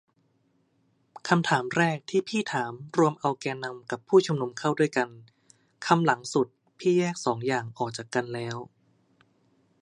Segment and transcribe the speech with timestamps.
[1.27, 1.97] คำถามแรก
[2.29, 5.09] พี่ถามรวมเอาแกนนำกับผู้ชุมนุมเข้าด้วยกัน
[5.85, 6.47] คำหลังสุด
[6.79, 8.57] พี่แยกสองอย่างออกจากกันแล้ว